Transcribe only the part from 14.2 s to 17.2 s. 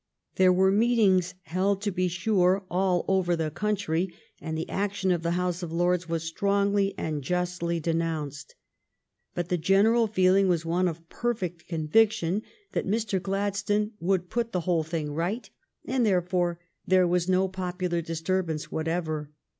put the whole thing right, and therefore there